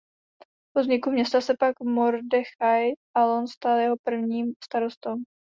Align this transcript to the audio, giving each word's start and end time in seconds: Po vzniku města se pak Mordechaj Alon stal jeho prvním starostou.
Po 0.75 0.81
vzniku 0.81 1.09
města 1.11 1.41
se 1.41 1.53
pak 1.59 1.79
Mordechaj 1.79 2.89
Alon 3.15 3.47
stal 3.47 3.77
jeho 3.79 3.95
prvním 4.05 4.53
starostou. 4.65 5.15